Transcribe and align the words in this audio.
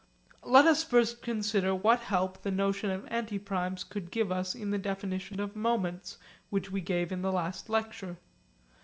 Let 0.43 0.65
us 0.65 0.83
first 0.83 1.21
consider 1.21 1.75
what 1.75 1.99
help 1.99 2.41
the 2.41 2.49
notion 2.49 2.89
of 2.89 3.05
antiprimes 3.09 3.87
could 3.87 4.09
give 4.09 4.31
us 4.31 4.55
in 4.55 4.71
the 4.71 4.79
definition 4.79 5.39
of 5.39 5.55
moments 5.55 6.17
which 6.49 6.71
we 6.71 6.81
gave 6.81 7.11
in 7.11 7.21
the 7.21 7.31
last 7.31 7.69
lecture. 7.69 8.17